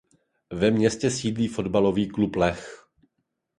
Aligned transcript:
Ve 0.53 0.71
městě 0.71 1.11
sídlí 1.11 1.47
fotbalový 1.47 2.07
klub 2.07 2.35
Lech. 2.35 2.87